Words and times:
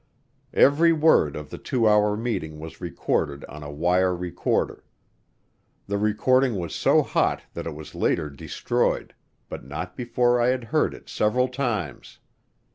Every 0.55 0.91
word 0.93 1.35
of 1.35 1.51
the 1.51 1.59
two 1.59 1.87
hour 1.87 2.17
meeting 2.17 2.57
was 2.57 2.81
recorded 2.81 3.45
on 3.45 3.61
a 3.61 3.69
wire 3.69 4.15
recorder. 4.15 4.83
The 5.85 5.99
recording 5.99 6.55
was 6.55 6.73
so 6.73 7.03
hot 7.03 7.43
that 7.53 7.67
it 7.67 7.75
was 7.75 7.93
later 7.93 8.31
destroyed, 8.31 9.13
but 9.47 9.63
not 9.63 9.95
before 9.95 10.41
I 10.41 10.47
had 10.47 10.63
heard 10.63 10.95
it 10.95 11.07
several 11.07 11.47
times. 11.49 12.17